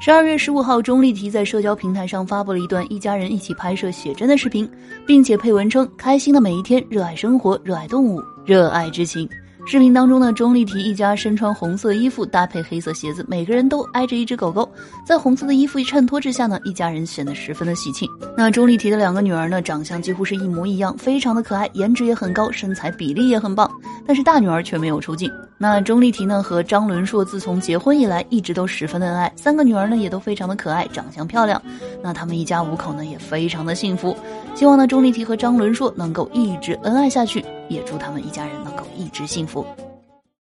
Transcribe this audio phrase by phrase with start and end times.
[0.00, 4.68] 十二月十五号，钟丽缇在社交平台上发布了一段一家人一起拍摄写真的视频，
[5.06, 9.28] 并且配文称：“开心的每一天，热爱生活，热爱动物，热爱之情。”
[9.66, 14.70] 视频当中呢，钟丽缇一家身穿红色衣服，搭配黑色鞋子，每个人都挨着一只狗狗。
[15.06, 18.06] 在红色的衣服衬托之下呢，一家人显得十分的喜庆。
[18.36, 23.70] 那钟丽缇的两个女儿呢，长相几乎是一模一样，非常的可爱，颜值也很高，身材比例也很棒。
[24.06, 25.32] 但是大女儿却没有出镜。
[25.56, 31.60] 那钟丽缇呢和张伦硕自从结婚以来，一直都十分的恩爱，三个女儿呢也都非常的可爱，长相漂亮。
[32.02, 34.14] 那他们一家五口呢也非常的幸福。
[34.54, 37.42] 希望呢钟丽缇和张伦硕能够一直恩爱下去。
[37.68, 39.66] 也祝他们一家人能够一直幸福。